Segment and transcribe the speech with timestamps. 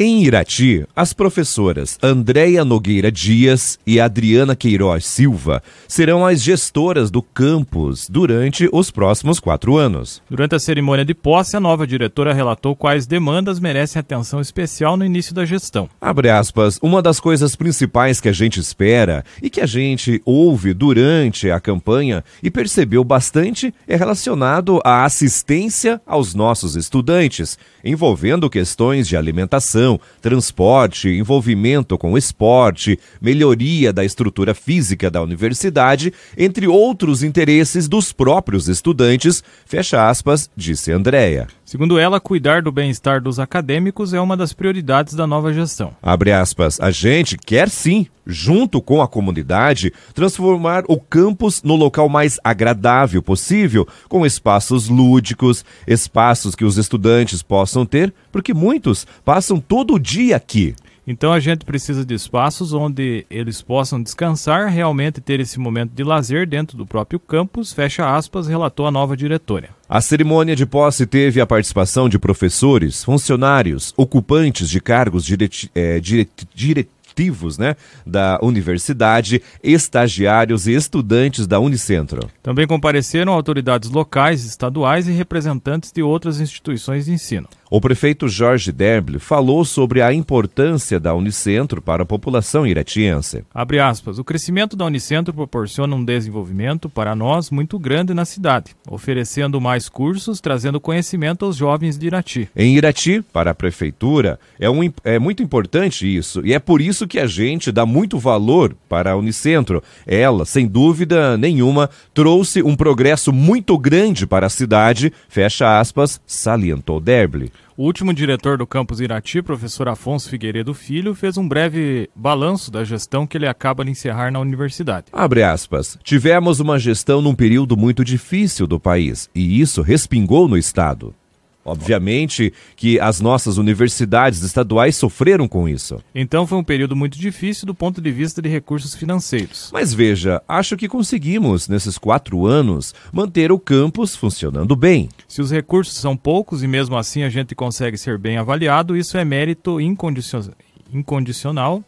[0.00, 7.20] Em Irati, as professoras Andréia Nogueira Dias e Adriana Queiroz Silva serão as gestoras do
[7.20, 10.22] campus durante os próximos quatro anos.
[10.30, 15.04] Durante a cerimônia de posse, a nova diretora relatou quais demandas merecem atenção especial no
[15.04, 15.90] início da gestão.
[16.00, 20.74] Abre aspas, uma das coisas principais que a gente espera e que a gente ouve
[20.74, 29.08] durante a campanha e percebeu bastante é relacionado à assistência aos nossos estudantes, envolvendo questões
[29.08, 29.87] de alimentação
[30.20, 38.68] transporte, envolvimento com esporte, melhoria da estrutura física da universidade, entre outros interesses dos próprios
[38.68, 41.46] estudantes, fecha aspas, disse Andréia.
[41.68, 45.94] Segundo ela, cuidar do bem-estar dos acadêmicos é uma das prioridades da nova gestão.
[46.00, 52.08] Abre aspas, a gente quer sim, junto com a comunidade, transformar o campus no local
[52.08, 59.60] mais agradável possível, com espaços lúdicos, espaços que os estudantes possam ter, porque muitos passam
[59.60, 60.74] todo o dia aqui.
[61.10, 66.04] Então a gente precisa de espaços onde eles possam descansar, realmente ter esse momento de
[66.04, 69.70] lazer dentro do próprio campus, fecha aspas, relatou a nova diretora.
[69.88, 75.98] A cerimônia de posse teve a participação de professores, funcionários, ocupantes de cargos direti é,
[75.98, 77.74] directivos né,
[78.06, 82.28] da universidade, estagiários e estudantes da Unicentro.
[82.42, 87.48] Também compareceram autoridades locais, estaduais e representantes de outras instituições de ensino.
[87.70, 93.44] O prefeito Jorge Derble falou sobre a importância da Unicentro para a população iratiense.
[93.52, 98.74] Abre aspas, o crescimento da Unicentro proporciona um desenvolvimento para nós muito grande na cidade,
[98.88, 102.48] oferecendo mais cursos, trazendo conhecimento aos jovens de Irati.
[102.56, 107.06] Em Irati, para a prefeitura, é, um, é muito importante isso, e é por isso
[107.06, 109.82] que a gente dá muito valor para a Unicentro.
[110.06, 116.98] Ela, sem dúvida nenhuma, trouxe um progresso muito grande para a cidade, fecha aspas, salientou
[116.98, 117.52] Derble.
[117.78, 122.82] O último diretor do campus Irati, professor Afonso Figueiredo Filho, fez um breve balanço da
[122.82, 125.06] gestão que ele acaba de encerrar na universidade.
[125.12, 125.96] Abre aspas.
[126.02, 131.14] Tivemos uma gestão num período muito difícil do país e isso respingou no Estado.
[131.64, 136.02] Obviamente que as nossas universidades estaduais sofreram com isso.
[136.14, 139.70] Então foi um período muito difícil do ponto de vista de recursos financeiros.
[139.72, 145.08] Mas veja, acho que conseguimos, nesses quatro anos, manter o campus funcionando bem.
[145.26, 149.18] Se os recursos são poucos e mesmo assim a gente consegue ser bem avaliado, isso
[149.18, 151.84] é mérito incondicional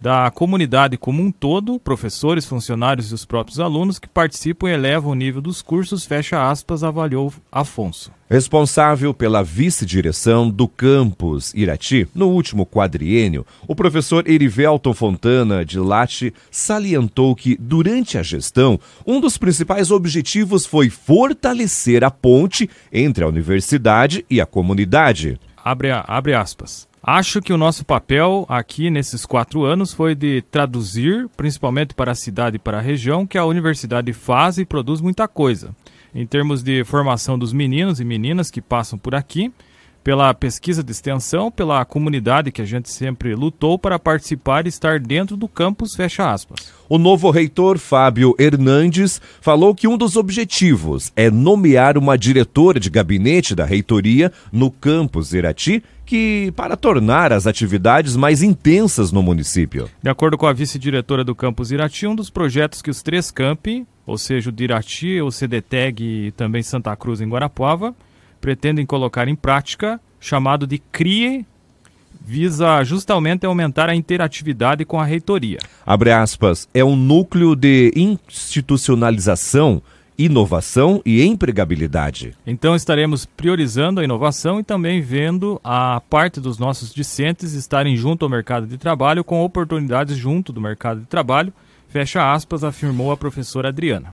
[0.00, 5.12] da comunidade como um todo, professores, funcionários e os próprios alunos que participam e elevam
[5.12, 8.10] o nível dos cursos, fecha aspas, avaliou Afonso.
[8.28, 16.32] Responsável pela vice-direção do campus Irati, no último quadriênio, o professor Erivelton Fontana de Late
[16.50, 23.28] salientou que, durante a gestão, um dos principais objetivos foi fortalecer a ponte entre a
[23.28, 25.38] universidade e a comunidade.
[25.56, 26.89] Abre, abre aspas.
[27.02, 32.14] Acho que o nosso papel aqui nesses quatro anos foi de traduzir, principalmente para a
[32.14, 35.74] cidade e para a região, que a universidade faz e produz muita coisa.
[36.14, 39.50] Em termos de formação dos meninos e meninas que passam por aqui,
[40.02, 44.98] pela pesquisa de extensão, pela comunidade que a gente sempre lutou para participar e estar
[44.98, 46.72] dentro do campus, fecha aspas.
[46.88, 52.90] O novo reitor Fábio Hernandes falou que um dos objetivos é nomear uma diretora de
[52.90, 59.88] gabinete da reitoria no campus Irati, que para tornar as atividades mais intensas no município.
[60.02, 63.86] De acordo com a vice-diretora do campus Irati, um dos projetos que os três campi,
[64.04, 67.94] ou seja, o de Irati, o CDTEG e também Santa Cruz em Guarapuava,
[68.40, 71.46] pretendem colocar em prática, chamado de CRIE,
[72.20, 75.58] visa justamente aumentar a interatividade com a reitoria.
[75.84, 79.82] Abre aspas, é um núcleo de institucionalização,
[80.16, 82.34] inovação e empregabilidade.
[82.46, 88.24] Então estaremos priorizando a inovação e também vendo a parte dos nossos discentes estarem junto
[88.24, 91.52] ao mercado de trabalho com oportunidades junto do mercado de trabalho,
[91.88, 94.08] fecha aspas, afirmou a professora Adriana.